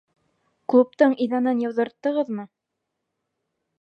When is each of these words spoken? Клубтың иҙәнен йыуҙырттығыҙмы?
Клубтың 0.73 1.13
иҙәнен 1.27 1.61
йыуҙырттығыҙмы? 1.67 2.47